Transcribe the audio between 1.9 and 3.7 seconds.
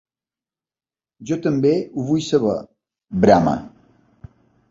vull saber! —brama.